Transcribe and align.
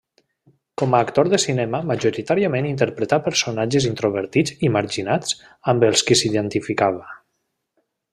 Com 0.81 0.95
a 0.95 1.01
actor 1.07 1.25
de 1.33 1.39
cinema 1.41 1.81
majoritàriament 1.89 2.67
interpretà 2.69 3.19
personatges 3.27 3.87
introvertits 3.89 4.55
i 4.69 4.75
marginats 4.79 5.37
amb 5.75 5.87
els 5.91 6.03
qui 6.09 6.19
s'identificava. 6.23 7.11